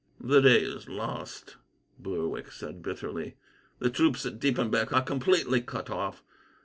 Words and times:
"The 0.19 0.41
day 0.41 0.59
is 0.63 0.89
lost," 0.89 1.57
Berwick 1.99 2.51
said 2.51 2.81
bitterly. 2.81 3.35
"The 3.77 3.91
troops 3.91 4.25
at 4.25 4.39
Diepenbeck 4.39 4.91
are 4.91 5.03
completely 5.03 5.61
cut 5.61 5.91
off. 5.91 6.23